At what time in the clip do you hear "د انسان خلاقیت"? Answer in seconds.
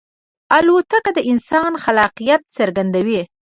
1.17-2.41